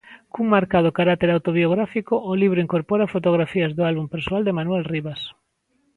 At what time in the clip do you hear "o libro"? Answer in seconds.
2.29-2.63